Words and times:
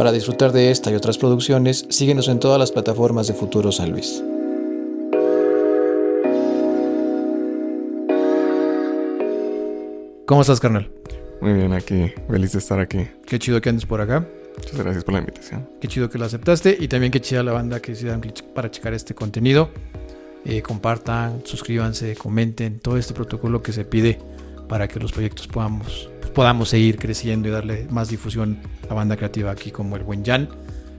Para 0.00 0.12
disfrutar 0.12 0.50
de 0.52 0.70
esta 0.70 0.90
y 0.90 0.94
otras 0.94 1.18
producciones, 1.18 1.84
síguenos 1.90 2.28
en 2.28 2.38
todas 2.38 2.58
las 2.58 2.72
plataformas 2.72 3.26
de 3.26 3.34
Futuro 3.34 3.70
San 3.70 3.90
Luis. 3.90 4.24
¿Cómo 10.24 10.40
estás, 10.40 10.58
carnal? 10.58 10.90
Muy 11.42 11.52
bien, 11.52 11.74
aquí. 11.74 12.14
Feliz 12.30 12.52
de 12.52 12.60
estar 12.60 12.80
aquí. 12.80 13.08
Qué 13.26 13.38
chido 13.38 13.60
que 13.60 13.68
andes 13.68 13.84
por 13.84 14.00
acá. 14.00 14.26
Muchas 14.56 14.78
gracias 14.78 15.04
por 15.04 15.12
la 15.12 15.20
invitación. 15.20 15.68
Qué 15.82 15.86
chido 15.86 16.08
que 16.08 16.16
lo 16.16 16.24
aceptaste 16.24 16.78
y 16.80 16.88
también 16.88 17.12
qué 17.12 17.20
chida 17.20 17.42
la 17.42 17.52
banda 17.52 17.80
que 17.80 17.94
se 17.94 18.06
dan 18.06 18.22
clic 18.22 18.42
para 18.42 18.70
checar 18.70 18.94
este 18.94 19.14
contenido. 19.14 19.68
Eh, 20.46 20.62
compartan, 20.62 21.42
suscríbanse, 21.44 22.16
comenten, 22.16 22.80
todo 22.80 22.96
este 22.96 23.12
protocolo 23.12 23.62
que 23.62 23.74
se 23.74 23.84
pide 23.84 24.18
para 24.66 24.88
que 24.88 24.98
los 24.98 25.12
proyectos 25.12 25.46
podamos, 25.46 26.08
podamos 26.34 26.68
seguir 26.68 26.98
creciendo 26.98 27.48
y 27.48 27.50
darle 27.50 27.86
más 27.90 28.08
difusión 28.08 28.58
a 28.88 28.94
banda 28.94 29.16
creativa 29.16 29.50
aquí 29.50 29.70
como 29.70 29.96
el 29.96 30.02
buen 30.02 30.24
Jan, 30.24 30.48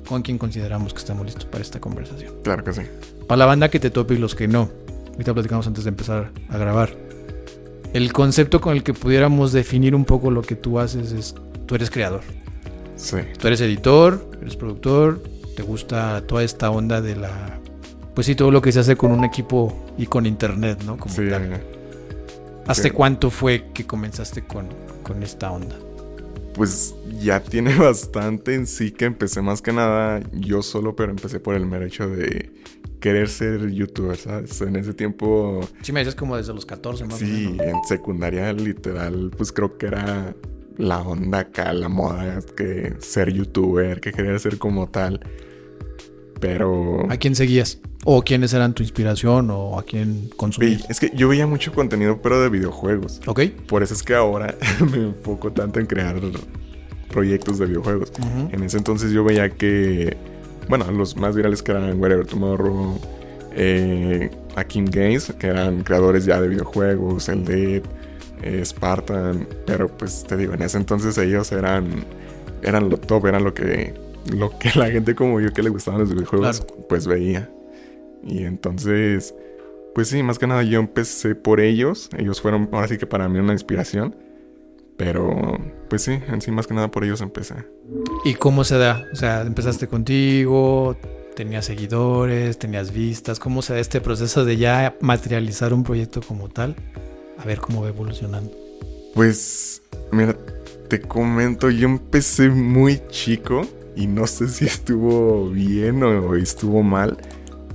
con 0.08 0.22
quien 0.22 0.38
consideramos 0.38 0.94
que 0.94 1.00
estamos 1.00 1.26
listos 1.26 1.46
para 1.46 1.62
esta 1.62 1.80
conversación. 1.80 2.34
Claro 2.44 2.64
que 2.64 2.74
sí. 2.74 2.82
Para 3.28 3.40
la 3.40 3.46
banda 3.46 3.70
que 3.70 3.80
te 3.80 3.90
tope 3.90 4.16
y 4.16 4.18
los 4.18 4.36
que 4.36 4.48
no, 4.48 4.70
ahorita 5.12 5.34
platicamos 5.34 5.68
antes 5.68 5.84
de 5.84 5.90
empezar 5.90 6.32
a 6.50 6.58
grabar. 6.58 6.96
El 7.94 8.14
concepto 8.14 8.62
con 8.62 8.74
el 8.74 8.84
que 8.84 8.94
pudiéramos 8.94 9.52
definir 9.52 9.96
un 9.96 10.06
poco 10.06 10.32
lo 10.32 10.42
que 10.42 10.56
tú 10.56 10.80
haces 10.80 11.12
es, 11.12 11.36
tú 11.66 11.76
eres 11.76 11.90
creador. 11.90 12.22
Sí. 12.96 13.18
Tú 13.38 13.48
eres 13.48 13.60
editor, 13.62 14.30
eres 14.42 14.56
productor, 14.56 15.22
te 15.56 15.64
gusta 15.64 16.22
toda 16.28 16.44
esta 16.44 16.70
onda 16.70 17.02
de 17.02 17.16
la... 17.16 17.60
Pues 18.14 18.28
sí, 18.28 18.36
todo 18.36 18.52
lo 18.52 18.62
que 18.62 18.72
se 18.72 18.80
hace 18.80 18.96
con 18.96 19.12
un 19.12 19.24
equipo 19.24 19.86
y 19.98 20.06
con 20.06 20.26
internet, 20.26 20.84
¿no? 20.86 20.98
Como 20.98 21.14
Sí. 21.14 21.24
¿Hace 22.68 22.84
sí. 22.84 22.90
cuánto 22.92 23.30
fue 23.30 23.66
que 23.74 23.86
comenzaste 23.86 24.44
con, 24.44 24.68
con 25.12 25.24
esta 25.24 25.52
onda? 25.52 25.76
pues 26.54 26.94
ya 27.22 27.42
tiene 27.42 27.74
bastante 27.80 28.56
en 28.56 28.68
sí 28.68 28.92
que 28.92 29.06
empecé 29.06 29.42
más 29.42 29.62
que 29.62 29.72
nada 29.72 30.22
yo 30.34 30.62
solo, 30.62 30.96
pero 30.98 31.12
empecé 31.12 31.40
por 31.40 31.56
el 31.56 31.66
mero 31.66 31.86
hecho 31.86 32.10
de 32.10 32.52
querer 33.00 33.30
ser 33.30 33.72
youtuber, 33.72 34.18
¿sabes? 34.18 34.60
En 34.62 34.76
ese 34.76 34.94
tiempo, 34.94 35.62
Sí, 35.82 35.92
me 35.94 36.02
dices 36.02 36.14
como 36.16 36.36
desde 36.36 36.54
los 36.54 36.66
14 36.66 37.06
más 37.06 37.18
sí, 37.20 37.48
o 37.48 37.52
menos. 37.52 37.66
en 37.68 37.84
secundaria 37.88 38.52
literal, 38.54 39.32
pues 39.36 39.52
creo 39.54 39.78
que 39.78 39.88
era 39.88 40.36
la 40.78 41.00
onda 41.00 41.40
acá, 41.40 41.72
la 41.74 41.88
moda, 41.90 42.40
que 42.56 42.96
ser 43.00 43.32
youtuber, 43.32 44.02
que 44.02 44.12
quería 44.12 44.38
ser 44.38 44.58
como 44.58 44.90
tal. 44.90 45.22
Pero... 46.42 47.06
¿A 47.10 47.16
quién 47.18 47.36
seguías? 47.36 47.80
¿O 48.04 48.24
quiénes 48.24 48.52
eran 48.54 48.74
tu 48.74 48.82
inspiración? 48.84 49.50
¿O 49.52 49.80
a 49.80 49.84
quién 49.84 50.30
consumías? 50.36 50.90
es 50.90 51.00
que 51.00 51.12
yo 51.16 51.30
veía 51.30 51.48
mucho 51.48 51.72
contenido, 51.72 52.20
pero 52.22 52.42
de 52.42 52.50
videojuegos. 52.50 53.22
¿Ok? 53.28 53.42
Por 53.68 53.84
eso 53.84 53.94
es 53.94 54.04
que 54.04 54.16
ahora 54.16 54.56
me 54.92 54.98
enfoco 54.98 55.54
tanto 55.54 55.80
en 55.80 55.86
crear 55.86 56.20
proyectos 57.10 57.60
de 57.60 57.68
videojuegos. 57.68 58.12
En 58.52 58.64
ese 58.64 58.78
entonces 58.78 59.12
yo 59.12 59.24
veía 59.24 59.52
que, 59.52 60.18
bueno, 60.68 60.90
los 60.92 61.16
más 61.16 61.36
virales 61.36 61.62
que 61.62 61.72
eran 61.72 62.02
Wherever 62.02 62.26
Tomorrow, 62.26 63.00
eh, 63.56 64.32
Akim 64.56 64.86
Games, 64.86 65.32
que 65.38 65.48
eran 65.48 65.84
creadores 65.84 66.26
ya 66.26 66.42
de 66.42 66.48
videojuegos, 66.48 67.30
el 67.30 67.46
Dead, 67.46 67.84
eh, 68.42 68.66
Spartan, 68.66 69.48
pero 69.68 69.88
pues 69.96 70.24
te 70.28 70.38
digo, 70.38 70.54
en 70.56 70.64
ese 70.64 70.78
entonces 70.78 71.18
ellos 71.20 71.52
eran, 71.52 72.04
eran 72.64 72.90
lo 72.90 72.98
top, 72.98 73.28
eran 73.28 73.44
lo 73.44 73.54
que, 73.54 73.94
lo 74.30 74.58
que 74.58 74.72
la 74.76 74.90
gente 74.90 75.16
como 75.16 75.40
yo 75.40 75.54
que 75.54 75.64
le 75.64 75.70
gustaban 75.70 76.02
los 76.02 76.14
videojuegos, 76.14 76.66
pues 76.88 77.08
veía. 77.08 77.50
Y 78.24 78.44
entonces, 78.44 79.34
pues 79.96 80.10
sí, 80.10 80.24
más 80.24 80.40
que 80.40 80.48
nada 80.48 80.64
yo 80.64 80.80
empecé 80.80 81.36
por 81.36 81.60
ellos, 81.60 82.10
ellos 82.18 82.42
fueron 82.42 82.70
ahora 82.72 82.88
sí 82.88 82.98
que 82.98 83.08
para 83.08 83.28
mí 83.30 83.40
una 83.40 83.54
inspiración. 83.54 84.16
Pero, 84.98 85.58
pues 85.90 86.04
sí, 86.04 86.20
en 86.28 86.42
sí 86.42 86.52
más 86.52 86.68
que 86.68 86.76
nada 86.76 86.92
por 86.92 87.04
ellos 87.04 87.22
empecé. 87.22 87.56
¿Y 88.24 88.36
cómo 88.36 88.64
se 88.64 88.78
da? 88.78 89.04
O 89.12 89.16
sea, 89.16 89.42
empezaste 89.42 89.88
contigo, 89.88 90.96
tenías 91.36 91.66
seguidores, 91.66 92.60
tenías 92.60 92.94
vistas. 92.94 93.40
¿Cómo 93.40 93.64
se 93.64 93.74
da 93.74 93.80
este 93.80 94.00
proceso 94.00 94.46
de 94.46 94.58
ya 94.58 94.96
materializar 95.02 95.74
un 95.74 95.84
proyecto 95.84 96.22
como 96.22 96.50
tal? 96.50 96.76
A 97.40 97.46
ver 97.46 97.60
cómo 97.60 97.82
va 97.82 97.90
evolucionando. 97.90 98.56
Pues, 99.16 99.82
mira, 100.12 100.38
te 100.88 101.02
comento, 101.02 101.72
yo 101.72 101.88
empecé 101.88 102.50
muy 102.50 103.02
chico 103.10 103.66
y 103.96 104.08
no 104.08 104.28
sé 104.28 104.48
si 104.48 104.66
estuvo 104.66 105.50
bien 105.50 106.04
o 106.04 106.36
estuvo 106.36 106.84
mal, 106.84 107.18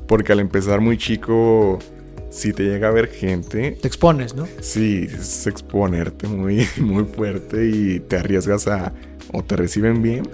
porque 0.06 0.32
al 0.32 0.40
empezar 0.40 0.80
muy 0.80 0.96
chico, 0.98 1.78
si 2.30 2.52
te 2.52 2.64
llega 2.64 2.88
a 2.88 2.90
ver 2.92 3.08
gente, 3.08 3.72
Te 3.80 3.88
expones, 3.88 4.34
¿no? 4.34 4.46
sí, 4.60 5.06
es 5.10 5.46
exponerte 5.46 6.28
muy, 6.28 6.66
muy 6.80 7.04
fuerte 7.04 7.68
y 7.68 8.00
te 8.00 8.16
arriesgas 8.16 8.66
a 8.68 8.92
o 9.32 9.42
te 9.42 9.56
reciben 9.56 10.02
bien 10.02 10.28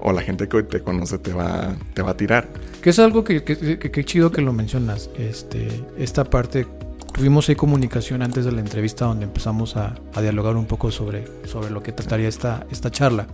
o 0.00 0.12
la 0.12 0.20
gente 0.20 0.48
que 0.48 0.62
te 0.64 0.80
conoce 0.80 1.18
te 1.18 1.32
va, 1.32 1.74
te 1.94 2.02
va 2.02 2.10
a 2.10 2.16
tirar. 2.16 2.48
Que 2.82 2.90
es 2.90 2.98
algo 2.98 3.24
que, 3.24 3.42
que, 3.44 3.78
que- 3.78 3.90
que 3.90 4.04
chido 4.04 4.30
que 4.30 4.42
lo 4.42 4.52
mencionas. 4.52 5.08
Este, 5.18 5.66
esta 5.96 6.24
parte, 6.24 6.66
tuvimos 7.14 7.48
ahí 7.48 7.54
comunicación 7.54 8.20
antes 8.20 8.44
de 8.44 8.52
la 8.52 8.60
entrevista 8.60 9.06
donde 9.06 9.24
empezamos 9.24 9.76
a, 9.76 9.94
a 10.12 10.20
dialogar 10.20 10.56
un 10.56 10.66
poco 10.66 10.90
sobre, 10.90 11.24
sobre 11.46 11.70
lo 11.70 11.82
que 11.82 11.92
trataría 11.92 12.28
esta, 12.28 12.66
esta 12.70 12.90
charla. 12.90 13.26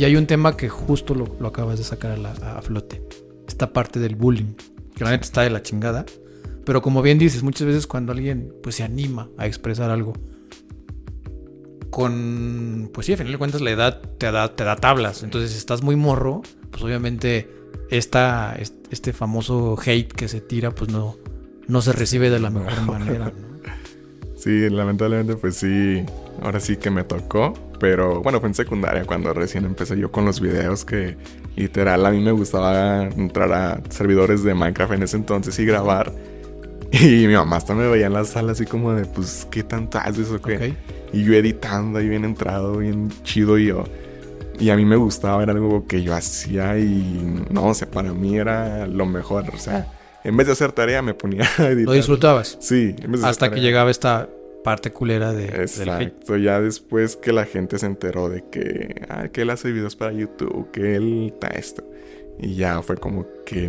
Y 0.00 0.04
hay 0.06 0.16
un 0.16 0.26
tema 0.26 0.56
que 0.56 0.70
justo 0.70 1.14
lo, 1.14 1.36
lo 1.38 1.48
acabas 1.48 1.76
de 1.76 1.84
sacar 1.84 2.12
a, 2.12 2.16
la- 2.16 2.30
a 2.32 2.62
flote. 2.62 3.02
Esta 3.46 3.70
parte 3.74 4.00
del 4.00 4.16
bullying. 4.16 4.54
Que 4.96 5.04
la 5.04 5.10
neta 5.10 5.24
está 5.24 5.42
de 5.42 5.50
la 5.50 5.62
chingada. 5.62 6.06
Pero 6.64 6.80
como 6.80 7.02
bien 7.02 7.18
dices, 7.18 7.42
muchas 7.42 7.66
veces 7.66 7.86
cuando 7.86 8.12
alguien 8.12 8.54
pues 8.62 8.76
se 8.76 8.82
anima 8.82 9.28
a 9.36 9.46
expresar 9.46 9.90
algo. 9.90 10.14
Con, 11.90 12.90
pues 12.94 13.06
sí, 13.08 13.12
a 13.12 13.16
final 13.16 13.32
de 13.32 13.38
cuentas 13.38 13.60
la 13.60 13.72
edad 13.72 14.00
te 14.16 14.30
da, 14.30 14.54
te 14.54 14.64
da 14.64 14.76
tablas. 14.76 15.22
Entonces 15.22 15.50
si 15.50 15.58
estás 15.58 15.82
muy 15.82 15.96
morro, 15.96 16.40
pues 16.70 16.82
obviamente 16.84 17.50
esta, 17.90 18.54
est- 18.56 18.86
este 18.90 19.12
famoso 19.12 19.76
hate 19.84 20.12
que 20.12 20.28
se 20.28 20.40
tira, 20.40 20.70
pues 20.70 20.90
no, 20.90 21.16
no 21.66 21.82
se 21.82 21.92
recibe 21.92 22.30
de 22.30 22.38
la 22.38 22.48
mejor 22.50 22.80
manera. 22.86 23.26
¿no? 23.36 23.50
Sí, 24.36 24.70
lamentablemente 24.70 25.36
pues 25.36 25.56
sí, 25.56 26.02
ahora 26.42 26.60
sí 26.60 26.76
que 26.76 26.90
me 26.90 27.04
tocó, 27.04 27.54
pero 27.78 28.22
bueno, 28.22 28.40
fue 28.40 28.48
en 28.48 28.54
secundaria 28.54 29.04
cuando 29.04 29.32
recién 29.32 29.64
empecé 29.64 29.98
yo 29.98 30.10
con 30.10 30.24
los 30.24 30.40
videos 30.40 30.84
que 30.84 31.16
literal 31.56 32.04
a 32.06 32.10
mí 32.10 32.20
me 32.20 32.32
gustaba 32.32 33.04
entrar 33.04 33.52
a 33.52 33.80
servidores 33.90 34.42
de 34.42 34.54
Minecraft 34.54 34.92
en 34.94 35.02
ese 35.02 35.16
entonces 35.16 35.58
y 35.58 35.64
grabar. 35.64 36.12
Y 36.92 37.26
mi 37.26 37.34
mamá 37.34 37.56
hasta 37.56 37.74
me 37.74 37.86
veía 37.88 38.06
en 38.06 38.14
la 38.14 38.24
sala 38.24 38.52
así 38.52 38.66
como 38.66 38.92
de, 38.92 39.04
pues, 39.04 39.46
¿qué 39.50 39.62
tanto 39.62 39.98
haces 39.98 40.30
o 40.30 40.42
qué? 40.42 40.56
Ok. 40.56 41.14
Y 41.14 41.24
yo 41.24 41.34
editando 41.34 41.98
ahí 41.98 42.08
bien 42.08 42.24
entrado, 42.24 42.78
bien 42.78 43.10
chido 43.22 43.58
y 43.58 43.66
yo. 43.66 43.84
Y 44.58 44.70
a 44.70 44.76
mí 44.76 44.84
me 44.84 44.96
gustaba, 44.96 45.42
era 45.42 45.52
algo 45.52 45.86
que 45.86 46.02
yo 46.02 46.14
hacía 46.14 46.78
y 46.78 47.44
no, 47.50 47.66
o 47.66 47.74
sea, 47.74 47.88
para 47.90 48.12
mí 48.12 48.36
era 48.36 48.86
lo 48.86 49.06
mejor. 49.06 49.44
O 49.54 49.58
sea, 49.58 49.86
en 50.24 50.36
vez 50.36 50.48
de 50.48 50.52
hacer 50.52 50.72
tarea 50.72 51.00
me 51.00 51.14
ponía 51.14 51.44
a 51.58 51.68
editar. 51.68 51.86
Lo 51.86 51.92
disfrutabas. 51.92 52.58
Sí, 52.60 52.94
en 53.00 53.12
vez 53.12 53.20
de 53.20 53.26
hacer 53.26 53.30
Hasta 53.30 53.46
que 53.46 53.50
tarea. 53.56 53.64
llegaba 53.64 53.90
esta 53.90 54.28
parte 54.62 54.92
culera 54.92 55.32
de, 55.32 55.46
del. 55.46 55.60
Exacto, 55.60 56.36
ya 56.36 56.60
después 56.60 57.16
que 57.16 57.32
la 57.32 57.44
gente 57.44 57.78
se 57.78 57.86
enteró 57.86 58.28
de 58.28 58.44
que, 58.50 59.06
ah, 59.08 59.28
que 59.28 59.42
él 59.42 59.50
hace 59.50 59.72
videos 59.72 59.96
para 59.96 60.12
YouTube, 60.12 60.70
que 60.70 60.96
él 60.96 61.32
está 61.34 61.48
esto. 61.48 61.84
Y 62.42 62.54
ya 62.54 62.80
fue 62.80 62.96
como 62.96 63.26
que 63.44 63.68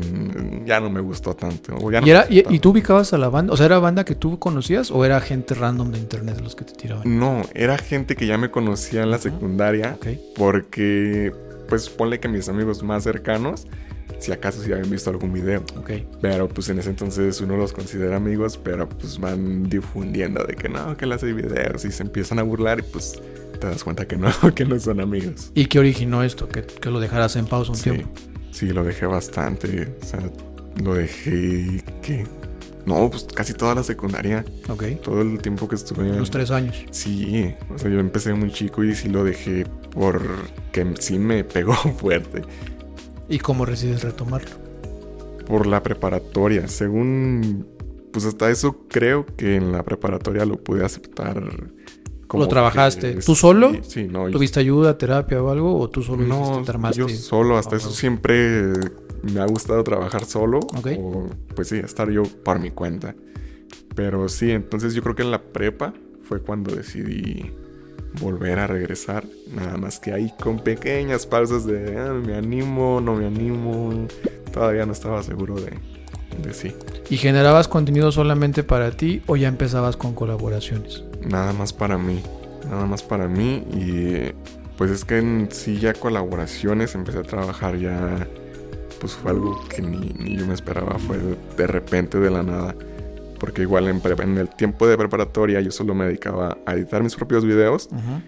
ya 0.66 0.79
no 0.79 0.90
me 0.90 1.02
gustó 1.02 1.35
tanto. 1.35 1.75
o 1.75 1.91
ya 1.91 2.00
no 2.00 2.07
¿Y, 2.07 2.09
era, 2.12 2.22
me 2.22 2.35
y, 2.35 2.38
gustó 2.38 2.53
y 2.53 2.59
tú 2.59 2.69
ubicabas 2.69 3.12
a 3.12 3.18
la 3.18 3.28
banda? 3.28 3.52
O 3.53 3.57
sea, 3.57 3.66
¿era 3.66 3.79
banda 3.79 4.06
que 4.06 4.16
tú 4.16 4.40
conocías 4.40 4.91
o 4.91 5.03
era 5.03 5.19
gente 5.19 5.53
random 5.56 5.91
de 5.91 6.00
internet 6.00 6.40
los 6.40 6.56
que 6.56 6.63
te 6.63 6.74
tiraban? 6.74 7.19
No, 7.19 7.41
era 7.53 7.78
gente 7.78 8.16
que 8.16 8.28
ya 8.28 8.38
me 8.38 8.50
conocía 8.50 9.03
en 9.03 9.12
la 9.12 9.18
secundaria. 9.18 9.97
Ok. 9.97 10.08
Porque, 10.38 11.34
pues 11.68 11.90
ponle 11.90 12.22
que 12.22 12.29
mis 12.29 12.47
amigos 12.47 12.81
más 12.81 13.03
cercanos, 13.03 13.68
si 14.19 14.31
acaso 14.31 14.61
sí 14.63 14.72
habían 14.72 14.89
visto 14.89 15.09
algún 15.09 15.33
video. 15.33 15.63
Ok. 15.77 15.91
Pero 16.22 16.47
pues 16.47 16.69
en 16.69 16.79
ese 16.79 16.89
entonces 16.89 17.39
uno 17.41 17.57
los 17.57 17.73
considera 17.73 18.16
amigos, 18.17 18.57
pero 18.57 18.88
pues 18.88 19.19
van 19.19 19.69
difundiendo 19.69 20.44
de 20.44 20.55
que 20.55 20.69
no, 20.69 20.95
que 20.97 21.05
él 21.05 21.11
hace 21.11 21.33
videos 21.33 21.85
y 21.85 21.91
se 21.91 22.03
empiezan 22.03 22.39
a 22.39 22.44
burlar 22.44 22.79
y 22.79 22.83
pues 22.83 23.19
te 23.59 23.67
das 23.67 23.83
cuenta 23.83 24.07
que 24.07 24.17
no, 24.17 24.29
que 24.55 24.66
no 24.66 24.79
son 24.79 24.99
amigos. 25.01 25.51
¿Y 25.53 25.66
qué 25.66 25.79
originó 25.79 26.23
esto? 26.23 26.47
Que, 26.47 26.63
que 26.63 26.89
lo 26.89 26.99
dejaras 26.99 27.35
en 27.35 27.46
pausa 27.46 27.72
un 27.72 27.78
Sí, 27.78 27.90
tiempo. 27.91 28.09
sí, 28.52 28.67
lo 28.67 28.84
dejé 28.84 29.05
bastante. 29.05 29.96
O 30.02 30.05
sea, 30.05 30.19
lo 30.84 30.96
dejé 30.96 31.84
que... 32.02 32.25
No, 32.84 33.11
pues 33.11 33.25
casi 33.35 33.53
toda 33.53 33.75
la 33.75 33.84
secundaria, 33.84 34.43
Ok. 34.67 34.84
todo 35.03 35.22
el 35.22 35.37
tiempo 35.40 35.67
que 35.67 35.75
estuve... 35.75 36.09
Unos 36.09 36.31
tres 36.31 36.49
años. 36.49 36.84
Sí, 36.90 37.53
o 37.69 37.78
sea, 37.78 37.91
yo 37.91 37.99
empecé 37.99 38.34
muy 38.34 38.52
chico 38.52 38.84
y 38.84 38.96
sí 38.96 39.07
lo 39.07 39.23
dejé 39.23 39.67
porque 39.91 40.91
sí 40.99 41.19
me 41.19 41.43
pegó 41.43 41.73
fuerte. 41.99 42.41
¿Y 43.31 43.39
cómo 43.39 43.66
decides 43.66 44.03
retomarlo? 44.03 44.51
Por 45.47 45.66
la 45.67 45.81
preparatoria, 45.81 46.67
según... 46.67 47.66
Pues 48.11 48.25
hasta 48.25 48.49
eso 48.51 48.85
creo 48.89 49.25
que 49.25 49.55
en 49.55 49.72
la 49.72 49.83
preparatoria 49.83 50.45
lo 50.45 50.57
pude 50.57 50.83
aceptar. 50.85 51.41
¿Lo 52.33 52.47
trabajaste? 52.47 53.16
que- 53.16 53.22
¿Tú 53.22 53.35
solo? 53.35 53.72
Sí, 53.72 53.79
sí, 53.83 54.03
no. 54.09 54.28
yo- 54.28 54.33
¿Tuviste 54.33 54.59
ayuda, 54.59 54.97
terapia 54.97 55.41
o 55.41 55.49
algo? 55.49 55.79
¿O 55.79 55.89
tú 55.89 56.01
solo 56.03 56.23
no, 56.25 56.41
hiciste, 56.43 56.63
te 56.66 56.72
armaste? 56.72 56.99
yo 56.99 57.07
solo, 57.09 57.57
hasta 57.57 57.75
Ah, 57.75 57.79
eso 57.79 57.89
siempre 57.91 58.73
me 59.33 59.39
ha 59.39 59.45
gustado 59.45 59.81
trabajar 59.83 60.25
solo. 60.25 60.59
Ok. 60.59 60.87
O, 60.99 61.29
pues 61.55 61.69
sí, 61.69 61.78
estar 61.78 62.09
yo 62.09 62.23
por 62.23 62.59
mi 62.59 62.72
cuenta. 62.72 63.16
Pero 63.95 64.28
sí, 64.29 64.51
entonces 64.51 64.93
yo 64.93 65.01
creo 65.03 65.16
que 65.16 65.23
en 65.23 65.31
la 65.31 65.41
prepa 65.41 65.93
fue 66.23 66.41
cuando 66.41 66.75
decidí 66.75 67.51
volver 68.19 68.59
a 68.59 68.67
regresar. 68.67 69.23
Nada 69.53 69.78
más 69.78 69.99
que 69.99 70.13
ahí 70.13 70.34
con 70.41 70.59
pequeñas 70.59 71.25
pausas 71.25 71.66
de 71.66 71.97
ah, 71.97 72.13
me 72.13 72.35
animo, 72.35 72.99
no 73.02 73.16
me 73.16 73.25
animo. 73.25 74.08
Todavía 74.52 74.85
no 74.85 74.91
estaba 74.91 75.23
seguro 75.23 75.55
de, 75.55 75.72
de 76.41 76.53
sí. 76.53 76.75
¿Y 77.09 77.17
generabas 77.17 77.67
contenido 77.67 78.11
solamente 78.11 78.63
para 78.63 78.91
ti 78.91 79.22
o 79.28 79.35
ya 79.35 79.47
empezabas 79.47 79.97
con 79.97 80.13
colaboraciones? 80.13 81.03
Nada 81.25 81.53
más 81.53 81.73
para 81.73 81.97
mí. 81.97 82.22
Nada 82.69 82.85
más 82.85 83.03
para 83.03 83.28
mí. 83.28 83.63
Y 83.73 84.34
pues 84.78 84.91
es 84.91 85.05
que 85.05 85.17
en 85.17 85.49
sí 85.52 85.79
ya 85.79 85.93
colaboraciones 85.93 86.96
empecé 86.96 87.19
a 87.19 87.23
trabajar 87.23 87.78
ya. 87.78 88.28
Pues 88.99 89.14
fue 89.14 89.31
algo 89.31 89.67
que 89.67 89.81
ni, 89.81 90.14
ni 90.19 90.37
yo 90.37 90.46
me 90.46 90.53
esperaba. 90.53 90.99
Fue 90.99 91.17
de, 91.17 91.35
de 91.57 91.67
repente 91.67 92.19
de 92.19 92.29
la 92.29 92.43
nada 92.43 92.75
porque 93.41 93.64
igual 93.64 93.88
en, 93.88 93.99
en, 94.20 94.38
el 94.38 94.49
tiempo 94.49 94.88
de 94.88 94.96
preparatoria 94.96 95.59
yo 95.61 95.72
solo 95.72 95.96
me 95.96 96.05
dedicaba 96.05 96.59
a 96.64 96.76
editar 96.76 97.02
mis 97.02 97.16
propios 97.16 97.43
videos 97.43 97.90
uh 97.91 97.96
-huh. 97.96 98.22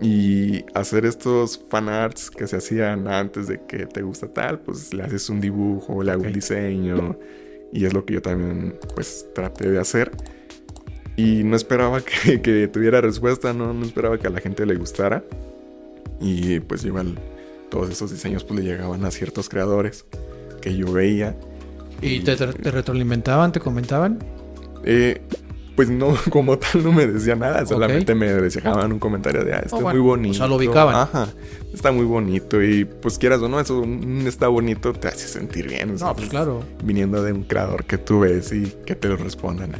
y 0.00 0.64
hacer 0.72 1.04
estos 1.04 1.60
fanarts 1.68 2.30
que 2.30 2.46
se 2.46 2.56
hacían 2.56 3.06
antes 3.06 3.48
de 3.48 3.60
que 3.66 3.84
te 3.84 4.00
gusta 4.00 4.28
tal, 4.28 4.58
pues 4.60 4.94
le 4.94 5.02
haces 5.02 5.28
un 5.28 5.42
dibujo, 5.42 6.02
le 6.02 6.12
hago 6.12 6.20
okay. 6.20 6.32
un 6.32 6.34
diseño 6.34 7.18
y 7.70 7.84
es 7.84 7.92
lo 7.92 8.06
que 8.06 8.14
yo 8.14 8.22
también 8.22 8.76
pues 8.94 9.26
traté 9.34 9.70
de 9.70 9.78
hacer. 9.78 10.10
Y 11.16 11.44
no 11.44 11.54
esperaba 11.54 12.00
que, 12.24 12.40
que 12.40 12.66
tuviera 12.66 13.02
respuesta, 13.02 13.52
¿no? 13.52 13.74
no 13.74 13.84
esperaba 13.84 14.16
que 14.16 14.26
a 14.26 14.30
la 14.30 14.40
gente 14.40 14.64
le 14.64 14.74
gustara. 14.76 15.22
Y 16.18 16.60
pues 16.60 16.82
igual 16.86 17.18
todos 17.68 17.90
esos 17.90 18.10
diseños 18.10 18.42
pues 18.44 18.58
le 18.58 18.64
llegaban 18.64 19.04
a 19.04 19.10
ciertos 19.10 19.50
creadores 19.50 20.06
que 20.62 20.74
yo 20.74 20.90
veía 20.90 21.36
¿Y 22.02 22.20
te, 22.20 22.36
te, 22.36 22.70
retroalimentaban, 22.70 23.52
te 23.52 23.60
comentaban? 23.60 24.18
Eh, 24.84 25.20
pues 25.76 25.88
no, 25.88 26.14
como 26.30 26.58
tal 26.58 26.82
no 26.82 26.92
me 26.92 27.06
decía 27.06 27.36
nada, 27.36 27.64
solamente 27.64 28.12
okay. 28.12 28.14
me 28.14 28.32
dejaban 28.32 28.92
un 28.92 28.98
comentario 28.98 29.44
de, 29.44 29.54
ah, 29.54 29.62
está 29.64 29.76
oh, 29.76 29.80
bueno. 29.80 29.98
muy 29.98 30.08
bonito. 30.08 30.32
O 30.32 30.34
sea, 30.34 30.46
lo 30.46 30.56
ubicaban. 30.56 30.94
Ajá, 30.94 31.28
está 31.72 31.92
muy 31.92 32.04
bonito 32.04 32.62
y 32.62 32.84
pues 32.84 33.18
quieras 33.18 33.40
o 33.40 33.48
no, 33.48 33.58
eso 33.60 33.84
está 34.26 34.48
bonito, 34.48 34.92
te 34.92 35.08
hace 35.08 35.26
sentir 35.26 35.68
bien. 35.68 35.94
O 35.94 35.98
sea, 35.98 36.08
no, 36.08 36.16
pues 36.16 36.28
claro. 36.28 36.62
Viniendo 36.84 37.22
de 37.22 37.32
un 37.32 37.44
creador 37.44 37.84
que 37.84 37.98
tú 37.98 38.20
ves 38.20 38.52
y 38.52 38.72
que 38.84 38.94
te 38.94 39.08
lo 39.08 39.16
respondan. 39.16 39.72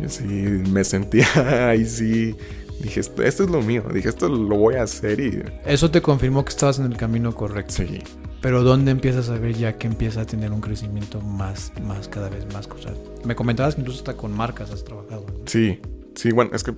Yo 0.00 0.08
sí 0.08 0.24
me 0.24 0.84
sentía 0.84 1.26
ahí 1.68 1.86
sí. 1.86 2.34
Dije, 2.80 3.00
esto, 3.00 3.22
esto 3.22 3.44
es 3.44 3.50
lo 3.50 3.62
mío. 3.62 3.84
Dije, 3.92 4.08
esto 4.08 4.28
lo 4.28 4.56
voy 4.56 4.74
a 4.74 4.82
hacer 4.82 5.20
y... 5.20 5.42
Eso 5.64 5.90
te 5.90 6.02
confirmó 6.02 6.44
que 6.44 6.50
estabas 6.50 6.78
en 6.78 6.86
el 6.86 6.96
camino 6.96 7.34
correcto. 7.34 7.72
Sí. 7.74 8.02
Pero 8.44 8.62
¿dónde 8.62 8.90
empiezas 8.90 9.30
a 9.30 9.38
ver 9.38 9.54
ya 9.54 9.78
que 9.78 9.86
empieza 9.86 10.20
a 10.20 10.26
tener 10.26 10.52
un 10.52 10.60
crecimiento 10.60 11.18
más, 11.22 11.72
más 11.82 12.08
cada 12.08 12.28
vez 12.28 12.44
más 12.52 12.68
cosas? 12.68 12.92
Me 13.24 13.34
comentabas 13.34 13.74
que 13.74 13.80
incluso 13.80 14.00
hasta 14.00 14.18
con 14.18 14.36
marcas 14.36 14.70
has 14.70 14.84
trabajado. 14.84 15.24
¿no? 15.26 15.46
Sí, 15.46 15.80
sí, 16.14 16.30
bueno, 16.30 16.50
es 16.52 16.62
que 16.62 16.74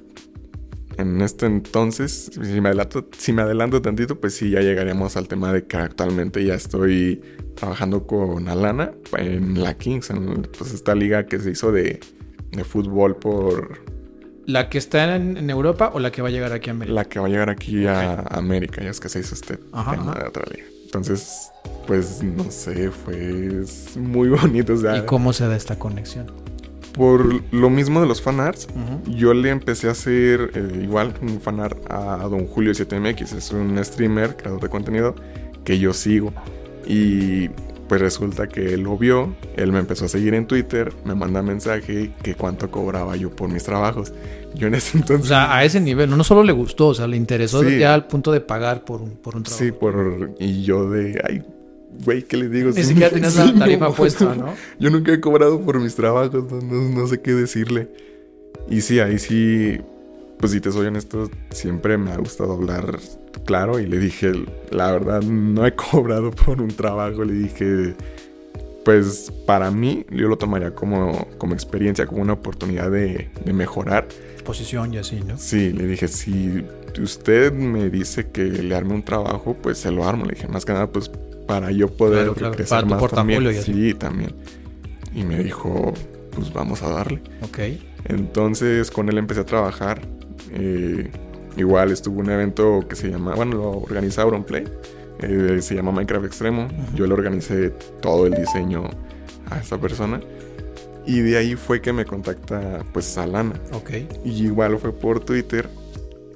en 0.97 1.21
este 1.23 1.47
entonces, 1.47 2.31
si 2.41 2.61
me, 2.61 2.69
adelanto, 2.69 3.09
si 3.19 3.33
me 3.33 3.43
adelanto 3.43 3.83
tantito, 3.83 4.21
pues 4.21 4.37
sí, 4.37 4.51
ya 4.51 4.61
llegaríamos 4.61 5.17
al 5.17 5.27
tema 5.27 5.53
de 5.53 5.67
que 5.67 5.77
actualmente 5.77 6.45
ya 6.45 6.55
estoy 6.55 7.21
trabajando 7.57 8.07
con 8.07 8.47
Alana 8.47 8.93
en 9.19 9.61
la 9.61 9.75
Kings, 9.77 10.11
en 10.11 10.43
pues 10.57 10.73
esta 10.73 10.95
liga 10.95 11.27
que 11.27 11.41
se 11.41 11.51
hizo 11.51 11.73
de, 11.73 11.99
de 12.53 12.63
fútbol 12.63 13.17
por... 13.17 13.81
¿La 14.47 14.69
que 14.69 14.79
está 14.79 15.17
en, 15.17 15.37
en, 15.37 15.51
Europa 15.51 15.91
o 15.93 15.99
la 15.99 16.13
que 16.13 16.23
va 16.23 16.29
a 16.29 16.31
llegar 16.31 16.53
aquí 16.53 16.71
a 16.71 16.75
América? 16.75 16.95
La 16.95 17.07
que 17.07 17.19
va 17.19 17.27
a 17.27 17.29
llegar 17.29 17.51
aquí 17.51 17.79
okay. 17.79 17.87
a 17.89 18.21
América, 18.31 18.85
ya 18.85 18.91
es 18.91 19.01
que 19.01 19.09
se 19.09 19.19
hizo 19.19 19.35
este 19.35 19.59
ajá, 19.73 19.91
tema 19.91 20.13
ajá. 20.13 20.21
de 20.21 20.29
otra 20.29 20.45
liga. 20.55 20.76
Entonces, 20.87 21.51
pues 21.87 22.23
no 22.23 22.51
sé, 22.51 22.91
fue 22.91 23.65
muy 23.99 24.29
bonito. 24.41 24.73
O 24.75 24.77
sea, 24.77 24.97
¿Y 24.99 25.03
cómo 25.05 25.33
se 25.33 25.47
da 25.47 25.57
esta 25.57 25.79
conexión? 25.79 26.27
Por 26.95 27.43
lo 27.53 27.69
mismo 27.69 28.01
de 28.01 28.07
los 28.07 28.23
fanarts, 28.23 28.69
uh 28.75 29.09
-huh. 29.11 29.15
yo 29.17 29.35
le 29.35 29.51
empecé 29.51 29.89
a 29.89 29.91
hacer 29.91 30.51
eh, 30.55 30.81
igual 30.83 31.13
un 31.21 31.41
fanart 31.41 31.79
a 31.91 32.17
Don 32.29 32.47
Julio 32.47 32.73
7MX, 32.73 33.37
es 33.37 33.51
un 33.53 33.85
streamer, 33.85 34.37
creador 34.37 34.63
de 34.63 34.69
contenido 34.71 35.15
que 35.65 35.79
yo 35.79 35.93
sigo. 35.93 36.33
Y 36.87 37.51
pues 37.89 38.01
resulta 38.01 38.49
que 38.49 38.75
él 38.75 38.83
lo 38.83 38.99
vio, 38.99 39.35
él 39.57 39.73
me 39.73 39.79
empezó 39.79 40.07
a 40.07 40.09
seguir 40.09 40.35
en 40.35 40.47
Twitter, 40.47 40.93
me 41.05 41.15
manda 41.15 41.43
mensaje 41.43 42.13
que 42.23 42.35
cuánto 42.35 42.71
cobraba 42.71 43.17
yo 43.17 43.31
por 43.31 43.49
mis 43.49 43.65
trabajos. 43.65 44.13
Yo 44.55 44.69
en 44.69 44.75
ese 44.75 44.99
entonces... 44.99 45.27
O 45.27 45.29
sea, 45.29 45.55
a 45.55 45.65
ese 45.65 45.81
nivel, 45.81 46.11
no, 46.11 46.17
no 46.17 46.25
solo 46.25 46.43
le 46.43 46.53
gustó, 46.53 46.89
o 46.89 46.95
sea, 46.95 47.07
le 47.07 47.17
interesó 47.17 47.63
sí. 47.63 47.79
ya 47.79 47.95
al 47.95 48.07
punto 48.07 48.33
de 48.33 48.41
pagar 48.41 48.85
por 48.85 49.03
un, 49.03 49.11
por 49.11 49.37
un 49.37 49.43
trabajo. 49.43 49.65
Sí, 49.65 49.73
por... 49.73 50.35
Y 50.39 50.63
yo 50.63 50.91
de, 50.91 51.21
ay, 51.29 51.43
güey, 52.05 52.23
¿qué 52.23 52.37
le 52.37 52.49
digo? 52.49 52.71
Ni 52.71 52.83
siquiera 52.83 53.11
tenías 53.11 53.35
sí, 53.35 53.53
la 53.53 53.59
tarifa 53.59 53.87
no, 53.87 53.95
puesta, 53.95 54.35
¿no? 54.35 54.55
Yo 54.79 54.91
nunca 54.91 55.13
he 55.13 55.21
cobrado 55.21 55.61
por 55.61 55.81
mis 55.81 55.95
trabajos, 55.95 56.33
no, 56.51 56.61
no, 56.61 57.01
no 57.01 57.07
sé 57.07 57.21
qué 57.21 57.33
decirle. 57.33 57.89
Y 58.69 58.81
sí, 58.81 58.99
ahí 59.01 59.19
sí, 59.19 59.79
pues 60.39 60.53
si 60.53 60.61
te 60.61 60.71
soy 60.71 60.87
honesto, 60.87 61.31
siempre 61.51 61.97
me 61.99 62.13
ha 62.13 62.17
gustado 62.17 62.53
hablar 62.53 62.99
claro 63.45 63.79
y 63.79 63.87
le 63.87 63.99
dije, 63.99 64.33
la 64.71 64.93
verdad, 64.93 65.23
no 65.23 65.67
he 65.67 65.75
cobrado 65.77 66.31
por 66.31 66.61
un 66.61 66.69
trabajo, 66.69 67.25
le 67.25 67.33
dije, 67.35 67.95
pues 68.85 69.33
para 69.47 69.71
mí 69.71 70.05
yo 70.11 70.29
lo 70.29 70.37
tomaría 70.37 70.75
como, 70.75 71.27
como 71.39 71.55
experiencia, 71.55 72.07
como 72.07 72.23
una 72.23 72.35
oportunidad 72.35 72.91
de, 72.91 73.31
de 73.45 73.53
mejorar. 73.53 74.07
Posición 74.45 74.95
y 74.95 74.99
así, 74.99 75.21
¿no? 75.27 75.37
Sí, 75.39 75.73
le 75.73 75.87
dije, 75.87 76.07
si 76.09 76.65
usted 77.01 77.53
me 77.53 77.91
dice 77.91 78.29
que 78.31 78.45
le 78.45 78.75
arme 78.75 78.95
un 78.95 79.03
trabajo, 79.03 79.57
pues 79.61 79.79
se 79.79 79.91
lo 79.91 80.07
armo, 80.07 80.25
le 80.25 80.35
dije, 80.35 80.49
más 80.49 80.65
que 80.65 80.73
nada, 80.73 80.87
pues 80.91 81.11
para 81.47 81.71
yo 81.71 81.89
poder 81.89 82.25
claro, 82.25 82.35
claro. 82.35 82.55
crecer 82.55 82.85
para 82.85 82.87
más 82.87 83.11
también. 83.11 83.43
Y 83.43 83.49
así. 83.49 83.73
Sí, 83.73 83.95
también. 83.95 84.35
Y 85.15 85.25
me 85.25 85.43
dijo, 85.43 85.95
pues 86.33 86.53
vamos 86.53 86.83
a 86.83 86.91
darle. 86.91 87.23
Ok. 87.43 87.59
Entonces 88.05 88.91
con 88.91 89.09
él 89.09 89.19
empecé 89.19 89.41
a 89.41 89.47
trabajar. 89.47 90.01
Eh, 90.53 91.11
igual 91.57 91.91
estuvo 91.93 92.21
un 92.21 92.31
evento 92.31 92.85
que 92.89 92.97
se 92.97 93.09
llama, 93.11 93.35
bueno, 93.35 93.55
lo 93.57 93.71
organiza 93.79 94.23
Auronplay. 94.23 94.65
Eh, 95.21 95.59
se 95.63 95.75
llama 95.75 95.93
Minecraft 95.93 96.27
Extremo. 96.27 96.69
Yo 96.95 97.07
le 97.07 97.15
organicé 97.15 97.71
todo 98.01 98.27
el 98.27 98.35
diseño 98.35 98.85
a 99.51 99.59
esta 99.59 99.79
persona. 99.79 100.21
Y 101.07 101.21
de 101.21 101.39
ahí 101.39 101.55
fue 101.55 101.81
que 101.81 101.93
me 101.93 102.05
contacta 102.05 102.85
pues 102.93 103.17
Alana. 103.17 103.61
Ok. 103.73 103.91
Y 104.25 104.47
igual 104.47 104.79
fue 104.79 104.93
por 104.93 105.21
Twitter. 105.21 105.69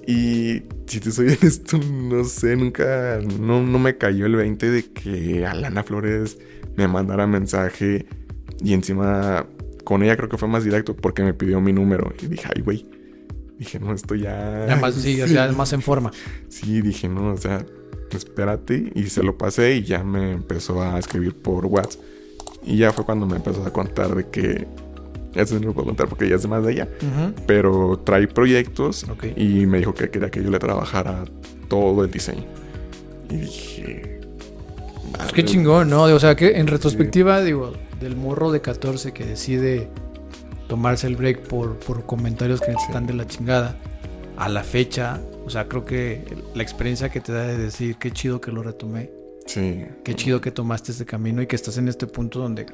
Y 0.06 0.62
si 0.86 1.00
te 1.00 1.10
soy 1.10 1.28
honesto, 1.40 1.78
no 1.78 2.24
sé, 2.24 2.56
nunca, 2.56 3.20
no, 3.40 3.62
no 3.62 3.78
me 3.78 3.96
cayó 3.96 4.26
el 4.26 4.36
20 4.36 4.70
de 4.70 4.84
que 4.84 5.46
Alana 5.46 5.82
Flores 5.82 6.38
me 6.76 6.88
mandara 6.88 7.26
mensaje 7.26 8.06
y 8.62 8.72
encima 8.72 9.46
con 9.84 10.02
ella 10.02 10.16
creo 10.16 10.28
que 10.28 10.36
fue 10.36 10.48
más 10.48 10.64
directo 10.64 10.96
porque 10.96 11.22
me 11.22 11.34
pidió 11.34 11.60
mi 11.60 11.72
número 11.72 12.12
y 12.22 12.26
dije, 12.26 12.48
ay, 12.54 12.62
güey. 12.62 12.99
Dije, 13.60 13.78
no, 13.78 13.92
esto 13.92 14.14
ya... 14.14 14.64
ya 14.66 14.76
más, 14.76 14.94
sí, 14.94 15.20
sí. 15.26 15.34
Ya 15.34 15.52
más 15.52 15.70
en 15.74 15.82
forma. 15.82 16.10
Sí, 16.48 16.80
dije, 16.80 17.10
no, 17.10 17.34
o 17.34 17.36
sea, 17.36 17.62
espérate. 18.10 18.90
Y 18.94 19.04
se 19.10 19.22
lo 19.22 19.36
pasé 19.36 19.76
y 19.76 19.82
ya 19.82 20.02
me 20.02 20.32
empezó 20.32 20.80
a 20.80 20.98
escribir 20.98 21.34
por 21.34 21.66
WhatsApp. 21.66 22.00
Y 22.64 22.78
ya 22.78 22.90
fue 22.90 23.04
cuando 23.04 23.26
me 23.26 23.36
empezó 23.36 23.62
a 23.66 23.70
contar 23.70 24.14
de 24.14 24.30
que 24.30 24.66
eso 25.34 25.60
no 25.60 25.66
lo 25.66 25.74
puedo 25.74 25.88
contar 25.88 26.08
porque 26.08 26.26
ya 26.26 26.36
es 26.36 26.48
más 26.48 26.64
de 26.64 26.72
ella. 26.72 26.88
Uh 27.02 27.04
-huh. 27.04 27.34
Pero 27.46 28.00
trae 28.02 28.26
proyectos 28.28 29.04
okay. 29.10 29.34
y 29.36 29.66
me 29.66 29.76
dijo 29.76 29.92
que 29.92 30.08
quería 30.08 30.30
que 30.30 30.42
yo 30.42 30.50
le 30.50 30.58
trabajara 30.58 31.26
todo 31.68 32.02
el 32.02 32.10
diseño. 32.10 32.46
Y 33.28 33.36
dije. 33.36 34.20
Pues 35.18 35.32
qué 35.34 35.44
chingón, 35.44 35.90
¿no? 35.90 36.04
O 36.04 36.18
sea, 36.18 36.34
que 36.34 36.58
en 36.58 36.66
retrospectiva, 36.66 37.40
sí. 37.40 37.44
digo, 37.44 37.74
del 38.00 38.16
morro 38.16 38.52
de 38.52 38.62
14 38.62 39.12
que 39.12 39.26
decide 39.26 39.90
tomarse 40.70 41.06
el 41.08 41.16
break 41.16 41.40
por, 41.48 41.78
por 41.80 42.06
comentarios 42.06 42.60
que 42.60 42.70
están 42.70 43.06
de 43.06 43.12
la 43.12 43.26
chingada, 43.26 43.76
a 44.38 44.48
la 44.48 44.62
fecha, 44.62 45.20
o 45.44 45.50
sea, 45.50 45.68
creo 45.68 45.84
que 45.84 46.24
la 46.54 46.62
experiencia 46.62 47.10
que 47.10 47.20
te 47.20 47.32
da 47.32 47.44
de 47.44 47.58
decir 47.58 47.96
qué 47.96 48.10
chido 48.10 48.40
que 48.40 48.52
lo 48.52 48.62
retomé. 48.62 49.10
Sí. 49.46 49.84
Qué 50.04 50.14
chido 50.14 50.40
que 50.40 50.52
tomaste 50.52 50.92
este 50.92 51.04
camino 51.04 51.42
y 51.42 51.46
que 51.46 51.56
estás 51.56 51.76
en 51.76 51.88
este 51.88 52.06
punto 52.06 52.38
donde 52.38 52.66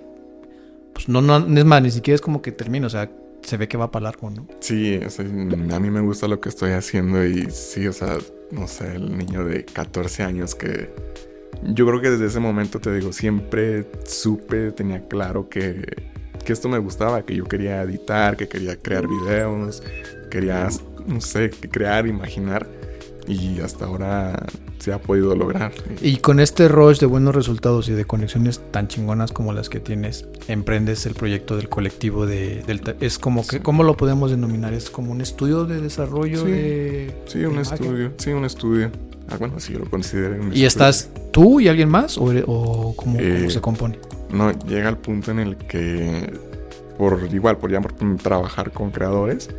pues 0.93 1.09
no, 1.09 1.21
no, 1.21 1.37
es 1.37 1.65
más, 1.65 1.83
ni 1.83 1.91
siquiera 1.91 2.15
es 2.15 2.21
como 2.21 2.41
que 2.41 2.53
termine, 2.53 2.87
o 2.87 2.91
sea, 2.91 3.11
se 3.43 3.57
ve 3.57 3.67
que 3.67 3.77
va 3.77 3.91
para 3.91 4.05
largo, 4.05 4.31
¿no? 4.31 4.47
Sí, 4.61 4.99
o 5.05 5.11
sea, 5.11 5.25
a 5.25 5.81
mí 5.81 5.91
me 5.91 6.01
gusta 6.01 6.29
lo 6.29 6.41
que 6.41 6.49
estoy 6.49 6.73
haciendo 6.73 7.25
y 7.25 7.51
sí, 7.51 7.87
o 7.87 7.93
sea, 7.93 8.19
no 8.51 8.69
sé, 8.69 8.97
el 8.97 9.17
niño 9.17 9.45
de 9.45 9.65
14 9.65 10.23
años 10.23 10.55
que 10.55 10.91
yo 11.63 11.87
creo 11.87 12.01
que 12.01 12.11
desde 12.11 12.27
ese 12.27 12.41
momento 12.41 12.79
te 12.79 12.95
digo, 12.95 13.13
siempre 13.13 13.87
supe, 14.05 14.73
tenía 14.73 15.07
claro 15.09 15.49
que, 15.49 15.85
que 16.47 16.53
esto 16.53 16.69
me 16.69 16.79
gustaba, 16.79 17.23
que 17.23 17.35
yo 17.35 17.45
quería 17.45 17.83
editar, 17.83 18.37
que 18.37 18.49
quería 18.49 18.77
crear 18.77 19.07
videos, 19.07 19.83
quería, 20.31 20.69
no 21.07 21.21
sé, 21.21 21.51
crear, 21.51 22.07
imaginar 22.07 22.67
y 23.29 23.61
hasta 23.61 23.87
ahora 23.87 24.47
se 24.79 24.93
ha 24.93 25.01
podido 25.01 25.35
lograr. 25.35 25.73
Y 26.01 26.19
con 26.19 26.39
este 26.39 26.69
rush 26.69 27.01
de 27.01 27.07
buenos 27.07 27.35
resultados 27.35 27.89
y 27.89 27.93
de 27.93 28.05
conexiones 28.05 28.61
tan 28.71 28.87
chingonas 28.87 29.33
como 29.33 29.53
las 29.53 29.69
que 29.69 29.81
tienes, 29.81 30.27
emprendes 30.47 31.05
el 31.07 31.15
proyecto 31.15 31.57
del 31.57 31.69
colectivo 31.69 32.27
de 32.27 32.63
Delta. 32.65 32.95
Es 33.01 33.19
como 33.19 33.43
que, 33.43 33.57
sí. 33.57 33.61
¿cómo 33.61 33.83
lo 33.83 33.97
podemos 33.97 34.31
denominar? 34.31 34.73
¿Es 34.73 34.89
como 34.89 35.11
un 35.11 35.21
estudio 35.21 35.65
de 35.65 35.81
desarrollo 35.81 36.45
sí. 36.45 36.51
de. 36.51 37.15
Sí, 37.27 37.45
un 37.45 37.59
estudio. 37.59 38.13
Sí, 38.19 38.31
un 38.31 38.45
estudio. 38.45 38.91
Ah, 39.29 39.37
bueno, 39.39 39.59
sí, 39.59 39.73
yo 39.73 39.81
lo 39.81 39.91
considero 39.91 40.37
¿Y 40.37 40.39
estudio. 40.39 40.67
estás 40.69 41.11
tú 41.33 41.59
y 41.59 41.67
alguien 41.67 41.89
más? 41.89 42.17
¿O, 42.17 42.27
o 42.47 42.95
cómo, 42.95 43.19
eh, 43.19 43.39
cómo, 43.39 43.51
se 43.51 43.61
compone? 43.61 43.99
No, 44.31 44.53
llega 44.53 44.89
al 44.89 44.99
punto 44.99 45.31
en 45.31 45.39
el 45.39 45.57
que, 45.57 46.33
por 46.99 47.19
igual, 47.33 47.59
por 47.59 47.71
ya 47.71 47.81
por 47.81 47.95
trabajar 48.17 48.73
con 48.73 48.91
creadores, 48.91 49.51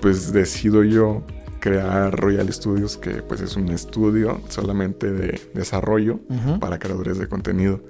pues 0.00 0.32
decido 0.32 0.82
yo 0.84 1.22
crear 1.60 2.18
Royal 2.18 2.52
Studios, 2.52 2.96
que 2.96 3.22
pues 3.22 3.40
es 3.40 3.56
un 3.56 3.68
estudio 3.68 4.40
solamente 4.48 5.12
de 5.12 5.40
desarrollo 5.54 6.18
para 6.58 6.80
creadores 6.80 7.18
de 7.18 7.28
contenido. 7.28 7.80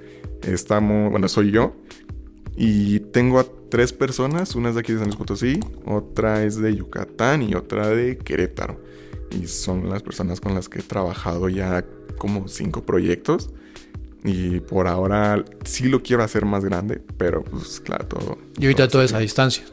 Estamos, 0.43 1.11
bueno, 1.11 1.27
soy 1.29 1.53
yo 1.53 1.75
y 2.55 3.01
tengo 3.01 3.41
a 3.41 3.47
tres 3.71 3.95
personas, 3.95 4.55
una 4.55 4.69
es 4.69 4.75
de 4.75 4.81
aquí 4.83 4.93
de 4.93 4.99
San 4.99 5.07
Luis 5.07 5.17
Potosí, 5.17 5.59
otra 5.87 6.45
es 6.45 6.61
de 6.61 6.77
Yucatán 6.77 7.43
y 7.43 7.55
otra 7.55 7.89
de 7.89 8.19
Querétaro. 8.19 8.79
Y 9.31 9.47
son 9.47 9.89
las 9.89 10.03
personas 10.03 10.43
con 10.43 10.55
las 10.55 10.69
que 10.69 10.81
he 10.81 10.83
trabajado 10.83 11.49
ya 11.49 11.83
como 12.19 12.49
cinco 12.49 12.83
proyectos. 12.85 13.51
Y 14.25 14.61
por 14.61 14.87
ahora 14.87 15.45
sí 15.65 15.89
lo 15.89 16.03
quiero 16.03 16.23
hacer 16.23 16.45
más 16.45 16.65
grande, 16.65 17.01
pero 17.17 17.43
pues 17.43 17.81
claro, 17.81 18.07
todo. 18.07 18.39
Y 18.59 18.65
ahorita 18.67 18.89
todo 18.89 19.03
es 19.03 19.13
a 19.13 19.19
distancia. 19.19 19.65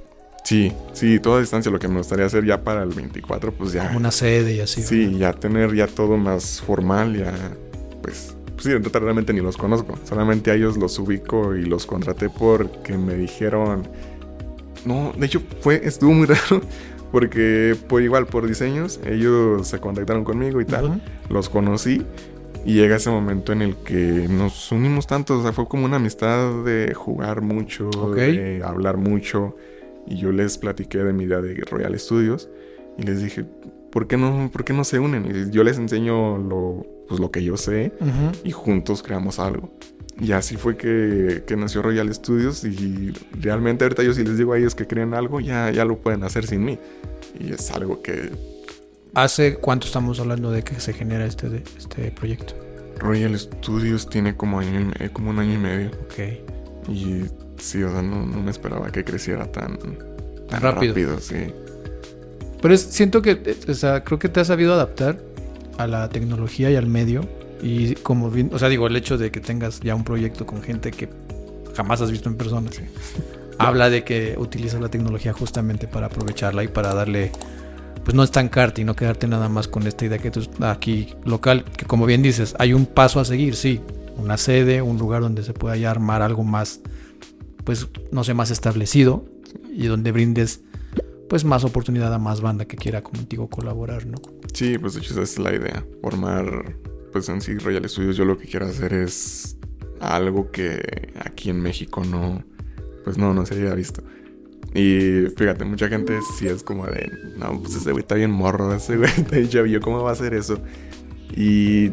Sí, 0.44 0.72
sí, 0.94 1.20
toda 1.20 1.40
distancia. 1.42 1.72
Lo 1.72 1.78
que 1.78 1.88
me 1.88 1.98
gustaría 1.98 2.26
hacer 2.26 2.46
ya 2.46 2.64
para 2.64 2.82
el 2.82 2.90
24, 2.90 3.52
pues 3.52 3.74
ya. 3.74 3.86
Como 3.88 4.00
una 4.00 4.12
sede 4.12 4.56
y 4.56 4.60
así. 4.62 4.82
Sí, 4.82 5.18
ya 5.18 5.34
tener 5.34 5.76
ya 5.76 5.86
todo 5.86 6.18
más 6.18 6.62
formal, 6.62 7.16
ya. 7.16 7.34
Pues, 8.02 8.36
pues 8.56 8.64
sí, 8.64 8.72
realmente 8.74 9.34
ni 9.34 9.42
los 9.42 9.58
conozco. 9.58 10.00
Solamente 10.06 10.50
a 10.50 10.56
ellos 10.56 10.78
los 10.78 10.98
ubico 10.98 11.56
y 11.56 11.66
los 11.66 11.86
contraté 11.86 12.30
porque 12.30 12.98
me 12.98 13.14
dijeron. 13.14 13.88
No, 14.86 15.14
de 15.16 15.26
hecho, 15.28 15.42
fue, 15.62 15.82
estuvo 15.84 16.14
muy 16.14 16.26
raro. 16.28 16.62
Porque, 17.12 17.76
por 17.88 18.02
igual, 18.02 18.26
por 18.28 18.48
diseños, 18.48 19.00
ellos 19.06 19.68
se 19.68 19.80
contactaron 19.80 20.24
conmigo 20.24 20.62
y 20.62 20.66
tal. 20.66 20.86
Ujú. 20.86 21.00
Los 21.30 21.50
conocí. 21.50 22.04
Y 22.66 22.74
llega 22.74 22.98
ese 22.98 23.10
momento 23.10 23.54
en 23.54 23.62
el 23.62 23.76
que 23.78 24.28
nos 24.30 24.72
unimos 24.72 25.08
tanto. 25.08 25.40
O 25.40 25.42
sea, 25.42 25.54
fue 25.54 25.68
como 25.68 25.86
una 25.86 25.96
amistad 25.96 26.64
de 26.64 26.94
jugar 26.94 27.42
mucho, 27.42 27.90
de 28.16 28.62
hablar 28.64 28.98
mucho. 28.98 29.56
Y 30.08 30.18
yo 30.18 30.32
les 30.32 30.58
platiqué 30.58 31.00
de 31.00 31.14
mi 31.14 31.24
idea 31.24 31.42
de 31.42 31.56
Royal 31.70 31.98
Studios. 32.00 32.50
Y 32.98 33.04
les 33.04 33.24
dije, 33.24 33.46
¿por 33.92 34.08
qué 34.08 34.18
no, 34.18 34.50
por 34.52 34.66
qué 34.66 34.74
no 34.74 34.84
se 34.84 35.00
unen? 35.00 35.26
Y 35.26 35.52
yo 35.52 35.64
les 35.64 35.78
enseño 35.78 36.38
lo, 36.38 36.86
pues, 37.08 37.20
lo 37.20 37.32
que 37.32 37.44
yo 37.44 37.58
sé. 37.58 37.94
Y 38.44 38.52
juntos 38.52 39.04
creamos 39.04 39.40
algo. 39.40 39.72
Y 40.20 40.34
así 40.34 40.58
fue 40.58 40.76
que, 40.76 41.44
que 41.48 41.56
nació 41.56 41.82
Royal 41.82 42.14
Studios. 42.14 42.64
Y 42.66 43.14
realmente 43.40 43.86
ahorita 43.86 44.04
yo 44.04 44.14
si 44.14 44.24
les 44.24 44.38
digo 44.38 44.54
a 44.54 44.58
ellos 44.58 44.76
que 44.76 44.86
creen 44.86 45.14
algo, 45.14 45.40
ya, 45.40 45.72
ya 45.72 45.86
lo 45.86 45.98
pueden 45.98 46.24
hacer 46.24 46.46
sin 46.46 46.66
mí. 46.66 46.78
Y 47.40 47.54
es 47.54 47.72
algo 47.72 48.02
que 48.02 48.59
¿Hace 49.16 49.56
cuánto 49.56 49.88
estamos 49.88 50.20
hablando 50.20 50.52
de 50.52 50.64
que 50.64 50.80
se 50.80 50.94
genera 50.94 51.26
este, 51.26 51.64
este 51.78 52.12
proyecto? 52.12 52.54
Royal 53.00 53.38
Studios 53.40 54.10
tiene 54.10 54.36
como, 54.36 54.60
año 54.60 54.92
y 55.00 55.04
eh, 55.04 55.10
como 55.12 55.30
un 55.32 55.40
año 55.40 55.54
y 55.54 55.58
medio. 55.58 55.92
Ok. 56.06 56.90
Y 56.90 57.24
sí, 57.58 57.82
o 57.84 57.92
sea, 57.92 58.02
no, 58.02 58.26
no 58.26 58.42
me 58.42 58.52
esperaba 58.52 58.92
que 58.92 59.04
creciera 59.04 59.52
tan, 59.52 59.78
tan 60.50 60.62
rápido. 60.62 61.20
sí. 61.20 61.54
Pero 62.62 62.74
es- 62.74 62.82
siento 62.82 63.22
que, 63.22 63.32
eh, 63.46 63.58
o 63.70 63.74
sea, 63.74 64.04
creo 64.04 64.20
que 64.20 64.28
te 64.30 64.42
has 64.42 64.48
sabido 64.48 64.74
adaptar 64.74 65.18
a 65.78 65.88
la 65.88 66.10
tecnología 66.10 66.70
y 66.70 66.76
al 66.76 66.88
medio. 66.88 67.22
Y 67.62 67.96
como 67.96 68.30
bien, 68.30 68.50
o 68.54 68.60
sea, 68.60 68.70
digo, 68.70 68.88
el 68.88 68.96
hecho 68.96 69.18
de 69.18 69.32
que 69.32 69.40
tengas 69.40 69.80
ya 69.80 69.96
un 69.96 70.04
proyecto 70.04 70.46
con 70.46 70.62
gente 70.62 70.92
que 70.92 71.10
jamás 71.76 72.02
has 72.02 72.12
visto 72.12 72.28
en 72.30 72.36
persona, 72.36 72.70
Sí. 72.72 72.82
habla 73.58 73.90
de 73.90 74.04
que 74.04 74.36
utilizas 74.38 74.82
la 74.82 74.90
tecnología 74.90 75.32
justamente 75.34 75.88
para 75.88 76.08
aprovecharla 76.08 76.64
y 76.64 76.68
para 76.68 76.94
darle, 76.94 77.32
pues 78.04 78.16
no 78.16 78.24
estancarte 78.24 78.82
y 78.82 78.86
no 78.86 78.96
quedarte 78.96 79.28
nada 79.28 79.50
más 79.50 79.68
con 79.68 79.88
esta 79.88 80.06
idea 80.06 80.18
que 80.18 80.32
tú 80.32 80.42
aquí 80.62 81.16
local, 81.26 81.64
que 81.64 81.86
como 81.86 82.06
bien 82.06 82.22
dices, 82.22 82.56
hay 82.60 82.74
un 82.74 82.86
paso 82.86 83.20
a 83.20 83.26
seguir, 83.26 83.56
sí, 83.56 83.82
una 84.18 84.38
sede, 84.38 84.82
un 84.82 84.98
lugar 84.98 85.22
donde 85.22 85.44
se 85.44 85.54
pueda 85.54 85.76
ya 85.78 85.92
armar 85.92 86.22
algo 86.22 86.44
más, 86.44 86.82
pues 87.64 87.88
no 88.12 88.24
sé, 88.24 88.34
más 88.34 88.52
establecido 88.52 89.26
y 89.72 89.88
donde 89.88 90.12
brindes 90.12 90.62
pues 91.30 91.46
más 91.46 91.64
oportunidad 91.64 92.14
a 92.14 92.18
más 92.18 92.42
banda 92.42 92.66
que 92.66 92.76
quiera 92.76 93.04
contigo 93.04 93.48
colaborar, 93.48 94.06
¿no? 94.08 94.18
Sí, 94.54 94.78
pues 94.80 94.96
de 94.96 95.02
hecho 95.02 95.14
esa 95.14 95.22
es 95.22 95.38
la 95.38 95.54
idea. 95.54 95.86
Formar, 96.02 96.76
pues 97.12 97.30
en 97.30 97.40
sí, 97.40 97.58
Royal 97.60 97.88
Studios. 97.88 98.18
Yo 98.18 98.26
lo 98.26 98.38
que 98.38 98.48
quiero 98.48 98.66
hacer 98.66 98.94
es 98.94 99.56
algo 100.00 100.52
que 100.52 101.12
aquí 101.24 101.52
en 101.52 101.62
México 101.62 102.04
no, 102.04 102.44
pues 103.04 103.18
no, 103.18 103.34
no 103.34 103.46
se 103.46 103.54
haya 103.56 103.76
visto. 103.76 104.02
Y 104.76 105.28
fíjate, 105.36 105.66
mucha 105.66 105.88
gente 105.88 106.20
sí 106.38 106.48
es 106.48 106.62
como 106.64 106.86
de, 106.86 107.12
no, 107.38 107.60
pues 107.62 107.76
ese 107.76 107.92
güey 107.92 108.02
está 108.02 108.16
bien 108.16 108.30
morro, 108.32 108.74
ese 108.74 108.98
güey 108.98 109.10
está 109.18 109.36
bien 109.38 109.50
chavillo, 109.50 109.82
¿cómo 109.82 110.04
va 110.04 110.12
a 110.12 110.14
hacer 110.14 110.34
eso? 110.34 110.60
Y 111.36 111.92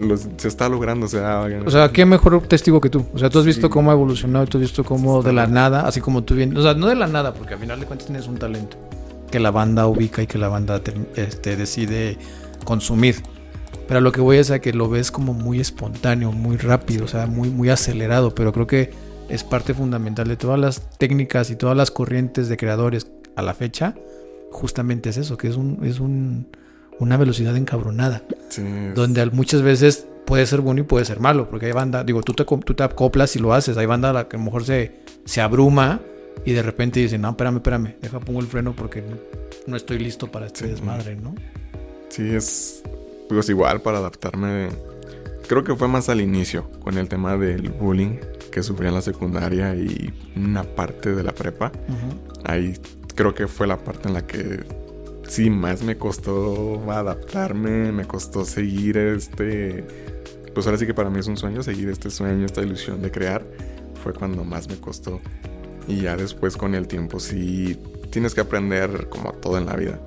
los- 0.00 0.26
se 0.36 0.48
está 0.48 0.68
logrando, 0.68 1.06
o 1.06 1.08
sea... 1.08 1.46
O 1.64 1.70
sea, 1.70 1.90
qué 1.92 2.04
mejor 2.04 2.40
testigo 2.48 2.80
que 2.80 2.90
tú. 2.90 3.06
O 3.14 3.18
sea, 3.18 3.30
tú 3.30 3.38
has 3.38 3.44
visto 3.46 3.68
Sí. 3.68 3.72
cómo 3.72 3.90
ha 3.90 3.94
evolucionado, 3.94 4.44
tú 4.46 4.58
has 4.58 4.62
visto 4.62 4.82
cómo 4.84 5.22
de 5.22 5.32
la 5.32 5.46
nada, 5.46 5.86
así 5.86 6.00
como 6.00 6.24
tú 6.24 6.34
bien, 6.34 6.56
o 6.56 6.62
sea, 6.62 6.74
no 6.74 6.88
de 6.88 6.96
la 6.96 7.06
nada, 7.06 7.32
porque 7.32 7.54
al 7.54 7.60
final 7.60 7.78
de 7.78 7.86
cuentas 7.86 8.06
tienes 8.08 8.26
un 8.26 8.38
talento 8.38 8.76
que 9.30 9.38
la 9.38 9.50
banda 9.52 9.86
ubica 9.86 10.20
y 10.22 10.26
que 10.26 10.38
la 10.38 10.48
banda 10.48 10.80
te- 10.82 10.94
este, 11.16 11.56
decide 11.56 12.18
consumir. 12.64 13.16
Pero 13.86 14.00
lo 14.00 14.12
que 14.12 14.20
voy 14.20 14.38
es 14.38 14.50
a 14.50 14.58
que 14.60 14.72
lo 14.72 14.88
ves 14.88 15.10
como 15.10 15.32
muy 15.34 15.60
espontáneo, 15.60 16.32
muy 16.32 16.56
rápido, 16.56 17.04
o 17.04 17.08
sea, 17.08 17.26
muy, 17.26 17.50
muy 17.50 17.68
acelerado. 17.68 18.34
Pero 18.34 18.50
creo 18.52 18.66
que 18.66 18.90
es 19.28 19.44
parte 19.44 19.74
fundamental 19.74 20.28
de 20.28 20.36
todas 20.36 20.58
las 20.58 20.88
técnicas 20.98 21.50
y 21.50 21.56
todas 21.56 21.76
las 21.76 21.90
corrientes 21.90 22.48
de 22.48 22.56
creadores 22.56 23.06
a 23.36 23.42
la 23.42 23.54
fecha. 23.54 23.94
Justamente 24.50 25.10
es 25.10 25.16
eso, 25.16 25.36
que 25.36 25.48
es 25.48 25.56
un, 25.56 25.80
es 25.82 25.98
un, 26.00 26.46
una 27.00 27.16
velocidad 27.16 27.56
encabronada 27.56 28.22
Sí, 28.50 28.62
donde 28.94 29.26
muchas 29.26 29.62
veces 29.62 30.06
puede 30.26 30.46
ser 30.46 30.60
bueno 30.60 30.80
y 30.80 30.84
puede 30.84 31.04
ser 31.04 31.20
malo, 31.20 31.50
porque 31.50 31.66
hay 31.66 31.72
banda, 31.72 32.04
digo, 32.04 32.22
tú 32.22 32.32
te, 32.34 32.44
tú 32.44 32.74
te 32.74 32.82
acoplas 32.82 33.34
y 33.36 33.40
lo 33.40 33.52
haces, 33.52 33.76
hay 33.76 33.86
banda 33.86 34.10
a 34.10 34.12
la 34.12 34.28
que 34.28 34.36
a 34.36 34.38
lo 34.38 34.44
mejor 34.44 34.64
se, 34.64 35.00
se 35.24 35.40
abruma 35.40 36.00
y 36.44 36.52
de 36.52 36.62
repente 36.62 37.00
dice, 37.00 37.18
no, 37.18 37.30
espérame, 37.30 37.56
espérame, 37.56 37.94
deja 38.00 38.20
pongo 38.20 38.40
el 38.40 38.46
freno 38.46 38.74
porque 38.76 39.02
no, 39.02 39.16
no 39.66 39.76
estoy 39.76 39.98
listo 39.98 40.30
para 40.30 40.46
este 40.46 40.60
Sí. 40.64 40.70
desmadre, 40.70 41.16
¿no? 41.16 41.34
Sí, 42.08 42.22
es 42.34 42.82
pues 43.28 43.48
igual 43.48 43.80
para 43.82 43.98
adaptarme. 43.98 44.68
Creo 45.48 45.64
que 45.64 45.74
fue 45.74 45.88
más 45.88 46.08
al 46.08 46.20
inicio 46.20 46.70
con 46.80 46.96
el 46.96 47.08
tema 47.08 47.36
del 47.36 47.70
bullying 47.70 48.16
que 48.54 48.62
sufrí 48.62 48.86
en 48.86 48.94
la 48.94 49.02
secundaria 49.02 49.74
y 49.74 50.12
una 50.36 50.62
parte 50.62 51.12
de 51.12 51.24
la 51.24 51.32
prepa. 51.32 51.72
Ahí 52.44 52.74
creo 53.16 53.34
que 53.34 53.48
fue 53.48 53.66
la 53.66 53.76
parte 53.76 54.06
en 54.06 54.14
la 54.14 54.24
que 54.24 54.64
sí 55.26 55.50
más 55.50 55.82
me 55.82 55.96
costó 55.98 56.80
adaptarme, 56.92 57.90
me 57.90 58.04
costó 58.04 58.44
seguir 58.44 58.96
este 58.96 59.84
pues 60.54 60.66
ahora 60.66 60.78
sí 60.78 60.86
que 60.86 60.94
para 60.94 61.10
mí 61.10 61.18
es 61.18 61.26
un 61.26 61.36
sueño 61.36 61.64
seguir 61.64 61.88
este 61.88 62.10
sueño, 62.10 62.46
esta 62.46 62.62
ilusión 62.62 63.02
de 63.02 63.10
crear. 63.10 63.44
Fue 64.04 64.12
cuando 64.12 64.44
más 64.44 64.68
me 64.68 64.76
costó. 64.76 65.20
Y 65.88 66.02
ya 66.02 66.16
después 66.16 66.56
con 66.56 66.76
el 66.76 66.86
tiempo 66.86 67.18
sí 67.18 67.76
tienes 68.10 68.34
que 68.34 68.42
aprender 68.42 69.08
como 69.08 69.32
todo 69.32 69.58
en 69.58 69.66
la 69.66 69.74
vida. 69.74 69.98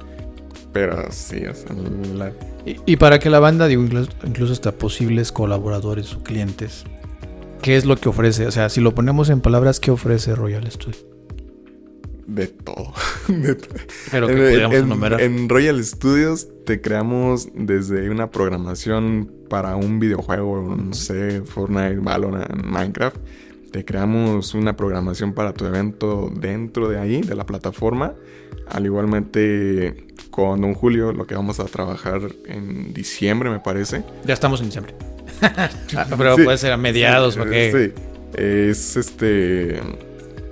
Pero 0.72 1.12
sí, 1.12 1.46
o 1.46 1.54
sea, 1.54 1.75
la- 2.16 2.32
Y, 2.66 2.77
y 2.86 2.96
para 2.96 3.20
que 3.20 3.30
la 3.30 3.39
banda, 3.39 3.68
digo, 3.68 3.84
incluso, 3.84 4.10
incluso 4.25 4.54
hasta 4.54 4.72
posibles 4.72 5.32
colaboradores 5.34 6.13
o 6.13 6.24
clientes, 6.24 6.86
¿qué 7.62 7.78
es 7.78 7.86
lo 7.86 7.96
que 7.98 8.10
ofrece? 8.10 8.46
O 8.48 8.52
sea, 8.52 8.70
si 8.70 8.82
lo 8.82 8.94
ponemos 8.96 9.30
en 9.30 9.42
palabras, 9.42 9.80
¿qué 9.80 9.92
ofrece 9.92 10.36
Royal 10.36 10.70
Studio? 10.72 10.98
de 12.28 12.48
todo. 12.48 12.92
De 13.30 13.56
to- 13.56 13.70
Pero 14.12 14.28
que 14.28 14.34
en, 14.34 14.40
podríamos 14.40 14.76
en- 14.76 14.84
enumerar. 14.84 15.22
en 15.22 15.48
Royal 15.48 15.84
Studios 15.84 16.48
te 16.66 16.82
creamos 16.82 17.48
desde 17.56 18.10
una 18.10 18.30
programación 18.32 19.32
para 19.50 19.78
un 19.78 20.00
videojuego, 20.00 20.76
no 20.76 20.94
sé, 20.94 21.42
Fortnite, 21.46 22.00
Valorant, 22.00 22.66
Minecraft. 22.66 23.16
Te 23.72 23.86
creamos 23.86 24.54
una 24.56 24.76
programación 24.76 25.34
para 25.34 25.54
tu 25.54 25.66
evento 25.66 26.30
dentro 26.38 26.90
de 26.90 27.00
ahí, 27.00 27.22
de 27.22 27.34
la 27.34 27.46
plataforma. 27.46 28.14
Al 28.70 28.86
igualmente 28.86 30.08
con 30.30 30.60
Don 30.60 30.74
Julio, 30.74 31.14
lo 31.14 31.26
que 31.28 31.36
vamos 31.36 31.62
a 31.62 31.66
trabajar 31.66 32.22
en 32.46 32.94
diciembre, 32.94 33.50
me 33.50 33.60
parece. 33.60 34.04
Ya 34.26 34.34
estamos 34.34 34.60
en 34.60 34.66
diciembre. 34.68 34.96
Ah, 35.96 36.06
Pero 36.17 36.36
Sí. 36.36 36.44
puede 36.44 36.58
ser 36.58 36.72
a 36.74 36.77
mediados, 36.77 37.36
Sí, 37.36 37.39
¿o 37.39 37.46
qué? 37.46 37.94
Sí. 37.96 38.03
Es 38.41 38.96
este. 38.98 39.79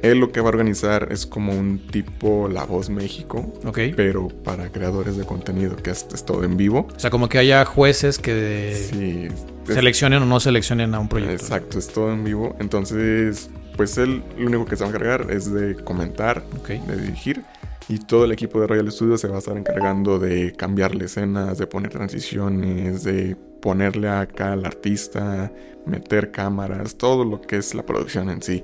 Él 0.02 0.20
lo 0.20 0.32
que 0.32 0.40
va 0.40 0.48
a 0.48 0.50
organizar 0.50 1.08
es 1.12 1.26
como 1.26 1.52
un 1.52 1.80
tipo 1.88 2.48
La 2.48 2.64
Voz 2.66 2.90
México, 2.92 3.52
Ok. 3.66 3.80
pero 3.96 4.28
para 4.28 4.70
creadores 4.72 5.18
de 5.18 5.26
contenido, 5.26 5.76
que 5.78 5.90
es, 5.90 6.06
es 6.14 6.24
todo 6.26 6.44
en 6.44 6.58
vivo. 6.58 6.88
O 6.96 7.00
sea, 7.00 7.10
como 7.10 7.28
que 7.28 7.40
haya 7.40 7.66
jueces 7.66 8.20
que 8.20 8.76
Sí. 8.92 9.28
es- 9.68 9.74
seleccionen 9.76 10.22
o 10.22 10.26
no 10.28 10.40
seleccionen 10.40 10.94
a 10.94 11.00
un 11.00 11.10
proyecto. 11.10 11.34
Exacto, 11.34 11.80
es 11.80 11.88
todo 11.88 12.14
en 12.14 12.24
vivo. 12.24 12.56
Entonces, 12.60 13.50
pues 13.78 13.98
él 13.98 14.22
lo 14.38 14.46
único 14.48 14.66
que 14.66 14.76
se 14.76 14.84
va 14.84 14.90
a 14.92 14.94
encargar 14.94 15.28
es 15.32 15.52
de 15.52 15.76
comentar, 15.76 16.44
de 16.68 16.98
dirigir. 17.02 17.42
Y 17.88 18.00
todo 18.00 18.26
el 18.26 18.32
equipo 18.32 18.60
de 18.60 18.68
Royal 18.68 18.92
Studios 18.92 19.22
se 19.22 19.28
va 19.28 19.36
a 19.36 19.40
estar 19.40 19.56
encargando 19.58 20.18
de 20.18 20.54
cambiarle 20.54 21.06
escenas, 21.06 21.58
de 21.60 21.68
poner 21.68 21.92
transiciones, 21.92 23.04
de 23.04 23.36
ponerle 23.62 24.10
acá 24.10 24.54
al 24.54 24.66
artista, 24.66 25.52
meter 25.86 26.32
cámaras, 26.32 26.96
todo 26.96 27.24
lo 27.26 27.42
que 27.42 27.58
es 27.58 27.76
la 27.76 27.84
producción 27.86 28.30
en 28.32 28.42
sí. 28.42 28.64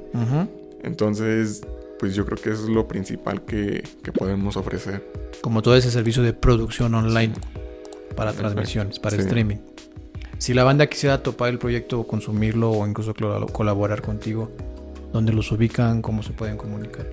Entonces, 0.84 1.62
pues 2.00 2.16
yo 2.16 2.26
creo 2.26 2.38
que 2.38 2.50
eso 2.52 2.64
es 2.64 2.70
lo 2.70 2.88
principal 2.88 3.44
que, 3.44 3.84
que 4.04 4.12
podemos 4.12 4.58
ofrecer. 4.58 5.06
Como 5.42 5.62
todo 5.62 5.76
ese 5.76 5.92
servicio 5.92 6.24
de 6.24 6.34
producción 6.34 6.94
online 6.96 7.34
para 8.16 8.34
transmisiones, 8.34 8.98
para 9.00 9.16
Sí. 9.18 9.22
streaming. 9.24 9.58
Si 10.40 10.56
la 10.56 10.64
banda 10.64 10.88
quisiera 10.88 11.22
topar 11.22 11.50
el 11.50 11.60
proyecto 11.60 12.00
o 12.00 12.08
consumirlo 12.08 12.72
o 12.72 12.88
incluso 12.88 13.14
col- 13.14 13.52
colaborar 13.52 14.02
contigo, 14.02 14.50
¿dónde 15.14 15.32
los 15.34 15.52
ubican? 15.52 16.02
¿Cómo 16.02 16.24
se 16.24 16.32
pueden 16.34 16.58
comunicar? 16.58 17.06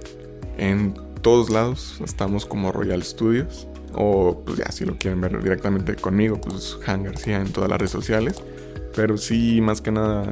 En 0.57 0.95
todos 1.21 1.51
lados 1.51 2.01
estamos 2.05 2.47
como 2.47 2.73
Royal 2.73 3.03
Studios. 3.03 3.67
O 3.95 4.43
pues 4.45 4.59
ya 4.59 4.71
si 4.71 4.85
lo 4.85 4.99
quieren 4.99 5.21
ver 5.21 5.43
directamente 5.43 5.95
conmigo, 5.97 6.39
pues 6.41 6.77
Han 6.87 7.05
García 7.05 7.39
en 7.41 7.51
todas 7.53 7.71
las 7.71 7.79
redes 7.79 7.91
sociales. 7.91 8.43
Pero 8.95 9.17
sí, 9.17 9.61
más 9.63 9.81
que 9.81 9.91
nada, 9.91 10.31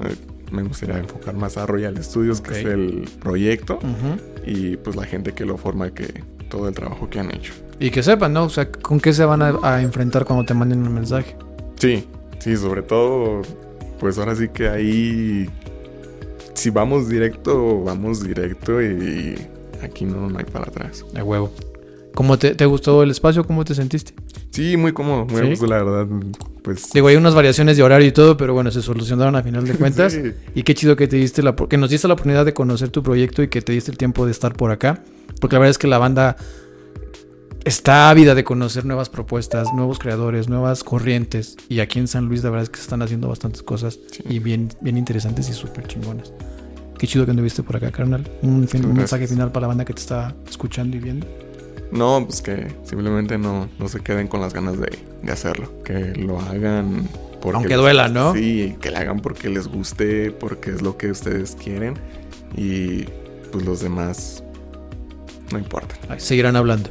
me 0.50 0.62
gustaría 0.62 0.98
enfocar 0.98 1.34
más 1.34 1.56
a 1.56 1.64
Royal 1.66 2.02
Studios, 2.04 2.40
que 2.40 2.50
Ok. 2.50 2.56
es 2.58 2.64
el 2.66 3.08
proyecto, 3.20 3.76
Ujú. 3.76 4.20
y 4.46 4.76
pues 4.76 4.94
la 4.96 5.04
gente 5.04 5.32
que 5.32 5.44
lo 5.46 5.56
forma, 5.56 5.90
que 5.90 6.22
todo 6.50 6.68
el 6.68 6.74
trabajo 6.74 7.08
que 7.08 7.18
han 7.20 7.34
hecho. 7.34 7.52
Y 7.80 7.90
que 7.90 8.02
sepan, 8.02 8.32
¿no? 8.34 8.44
O 8.44 8.48
sea, 8.50 8.70
¿con 8.70 9.00
qué 9.00 9.12
se 9.12 9.24
van 9.24 9.42
a, 9.42 9.58
a 9.62 9.82
enfrentar 9.82 10.24
cuando 10.24 10.44
te 10.44 10.54
manden 10.54 10.82
un 10.86 10.92
mensaje? 10.94 11.36
Sí, 11.76 12.06
sí, 12.38 12.56
sobre 12.56 12.82
todo, 12.82 13.42
pues 13.98 14.18
ahora 14.18 14.34
sí 14.36 14.48
que 14.48 14.68
ahí, 14.68 15.48
si 16.54 16.70
vamos 16.70 17.08
directo, 17.08 17.82
vamos 17.84 18.22
directo 18.22 18.82
y 18.82 19.36
aquí 19.82 20.04
no, 20.04 20.28
no 20.28 20.38
hay 20.38 20.44
para 20.44 20.66
atrás. 20.66 21.04
De 21.12 21.22
huevo. 21.22 21.52
¿Cómo 22.14 22.38
te, 22.38 22.54
te 22.54 22.64
gustó 22.64 23.02
el 23.02 23.10
espacio? 23.10 23.44
¿Cómo 23.46 23.64
te 23.64 23.74
sentiste? 23.74 24.14
Sí, 24.50 24.78
muy 24.78 24.92
cómodo, 24.92 25.26
muy 25.26 25.42
¿Sí? 25.42 25.48
gusto, 25.50 25.66
la 25.66 25.82
verdad, 25.82 26.06
pues... 26.62 26.90
Digo, 26.94 27.08
hay 27.08 27.16
unas 27.16 27.34
variaciones 27.34 27.76
de 27.76 27.82
horario 27.82 28.08
y 28.08 28.12
todo, 28.12 28.38
pero 28.38 28.54
bueno, 28.54 28.70
se 28.70 28.80
solucionaron 28.80 29.36
a 29.36 29.42
final 29.42 29.66
de 29.66 29.74
cuentas. 29.78 30.14
Sí. 30.14 30.32
Y 30.54 30.62
qué 30.62 30.74
chido 30.74 30.96
que 30.96 31.08
te 31.08 31.16
diste 31.16 31.42
la 31.42 31.54
que 31.54 31.76
nos 31.76 31.90
diste 31.90 32.08
la 32.08 32.14
oportunidad 32.14 32.46
de 32.46 32.54
conocer 32.54 32.88
tu 32.88 33.02
proyecto 33.02 33.42
y 33.42 33.48
que 33.48 33.60
te 33.60 33.72
diste 33.72 33.90
el 33.90 33.98
tiempo 33.98 34.24
de 34.24 34.32
estar 34.32 34.54
por 34.54 34.70
acá. 34.70 35.02
Porque 35.42 35.56
la 35.56 35.60
verdad 35.60 35.70
es 35.72 35.78
que 35.78 35.88
la 35.88 35.98
banda 35.98 36.36
está 37.64 38.08
ávida 38.08 38.34
de 38.34 38.44
conocer 38.44 38.86
nuevas 38.86 39.10
propuestas, 39.10 39.74
nuevos 39.74 39.98
creadores, 39.98 40.48
nuevas 40.48 40.84
corrientes. 40.84 41.56
Y 41.68 41.80
aquí 41.80 41.98
en 41.98 42.08
San 42.08 42.26
Luis 42.26 42.42
la 42.42 42.48
verdad 42.48 42.62
es 42.62 42.70
que 42.70 42.76
se 42.76 42.82
están 42.84 43.02
haciendo 43.02 43.28
bastantes 43.28 43.62
cosas 43.62 43.98
Sí. 44.10 44.22
y 44.28 44.38
bien, 44.38 44.70
bien 44.80 44.96
interesantes 44.96 45.50
y 45.50 45.52
súper 45.52 45.86
chingonas. 45.86 46.32
Qué 46.98 47.06
chido 47.06 47.24
que 47.24 47.30
anduviste 47.32 47.62
por 47.62 47.76
acá, 47.76 47.90
carnal. 47.90 48.28
Un, 48.42 48.66
fin- 48.68 48.84
un 48.84 48.94
Gracias. 48.94 48.96
mensaje 48.96 49.26
final 49.28 49.52
para 49.52 49.62
la 49.62 49.68
banda 49.68 49.84
que 49.84 49.92
te 49.92 50.00
está 50.00 50.34
escuchando 50.48 50.96
y 50.96 51.00
viendo. 51.00 51.26
No, 51.92 52.24
pues 52.26 52.42
que 52.42 52.74
simplemente 52.84 53.38
no, 53.38 53.68
no 53.78 53.88
se 53.88 54.00
queden 54.00 54.26
con 54.28 54.40
las 54.40 54.52
ganas 54.54 54.78
de, 54.80 54.98
de 55.22 55.32
hacerlo. 55.32 55.82
Que 55.84 56.14
lo 56.16 56.40
hagan 56.40 57.08
porque... 57.40 57.56
Aunque 57.56 57.74
duela, 57.74 58.08
¿no? 58.08 58.34
Sí, 58.34 58.76
que 58.80 58.90
lo 58.90 58.96
hagan 58.98 59.20
porque 59.20 59.48
les 59.50 59.68
guste, 59.68 60.30
porque 60.32 60.70
es 60.70 60.82
lo 60.82 60.96
que 60.96 61.10
ustedes 61.10 61.54
quieren. 61.62 61.94
Y 62.56 63.04
pues 63.52 63.64
los 63.64 63.80
demás 63.80 64.42
no 65.52 65.58
importan. 65.58 65.98
Ay, 66.08 66.18
seguirán 66.18 66.56
hablando. 66.56 66.90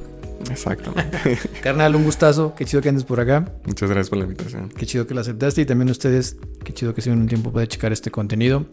Exactamente. 0.50 1.18
Carnal, 1.64 1.96
un 1.96 2.04
gustazo. 2.04 2.54
Qué 2.56 2.66
chido 2.66 2.82
que 2.82 2.90
andes 2.90 3.04
por 3.04 3.20
acá. 3.20 3.52
Muchas 3.66 3.90
gracias 3.90 4.10
por 4.10 4.20
la 4.20 4.26
invitación. 4.26 4.70
Qué 4.70 4.86
chido 4.86 5.08
que 5.08 5.14
lo 5.14 5.22
aceptaste 5.22 5.62
y 5.62 5.66
también 5.66 5.90
ustedes, 5.90 6.38
qué 6.64 6.74
chido 6.74 6.94
que 6.94 7.02
se 7.02 7.10
den 7.10 7.20
un 7.20 7.28
tiempo 7.28 7.52
para 7.52 7.68
checar 7.68 7.92
este 7.92 8.12
contenido. 8.12 8.66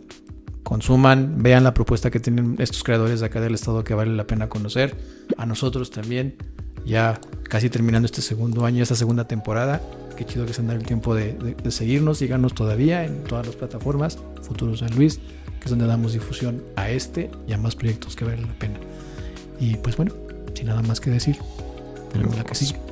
Consuman, 0.62 1.42
vean 1.42 1.64
la 1.64 1.74
propuesta 1.74 2.10
que 2.10 2.20
tienen 2.20 2.56
estos 2.58 2.84
creadores 2.84 3.20
de 3.20 3.26
acá 3.26 3.40
del 3.40 3.54
estado 3.54 3.84
que 3.84 3.94
vale 3.94 4.14
la 4.14 4.26
pena 4.26 4.48
conocer. 4.48 4.96
A 5.36 5.46
nosotros 5.46 5.90
también, 5.90 6.36
ya 6.84 7.20
casi 7.44 7.68
terminando 7.68 8.06
este 8.06 8.22
segundo 8.22 8.64
año, 8.64 8.82
esta 8.82 8.94
segunda 8.94 9.26
temporada. 9.26 9.80
Qué 10.16 10.24
chido 10.24 10.46
que 10.46 10.52
se 10.52 10.60
han 10.60 10.70
el 10.70 10.84
tiempo 10.84 11.14
de, 11.14 11.56
seguirnos, 11.70 12.18
síganos 12.18 12.54
todavía 12.54 13.04
en 13.04 13.24
todas 13.24 13.46
las 13.46 13.56
plataformas. 13.56 14.18
Futuro 14.42 14.76
San 14.76 14.94
Luis, 14.94 15.18
que 15.58 15.64
es 15.64 15.70
donde 15.70 15.86
damos 15.86 16.12
difusión 16.12 16.62
a 16.76 16.90
este 16.90 17.30
y 17.48 17.52
a 17.52 17.58
más 17.58 17.74
proyectos 17.74 18.14
que 18.14 18.24
valen 18.24 18.46
la 18.46 18.58
pena. 18.58 18.78
Y 19.58 19.76
pues 19.76 19.96
bueno, 19.96 20.12
sin 20.54 20.66
nada 20.66 20.82
más 20.82 21.00
que 21.00 21.10
decir, 21.10 21.36
la 22.14 22.44
que. 22.44 22.91